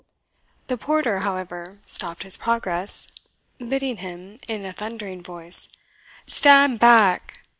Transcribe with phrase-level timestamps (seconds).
[0.65, 3.07] The porter, however, stopped his progress,
[3.59, 5.69] bidding him, in a thundering voice,
[6.25, 7.41] "Stand back!"